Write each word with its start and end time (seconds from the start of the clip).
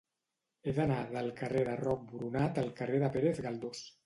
He 0.63 0.71
d'anar 0.77 1.01
del 1.17 1.29
carrer 1.41 1.61
de 1.69 1.75
Roc 1.83 2.01
Boronat 2.15 2.59
al 2.63 2.73
carrer 2.81 3.05
de 3.05 3.13
Pérez 3.19 3.45
Galdós. 3.49 3.87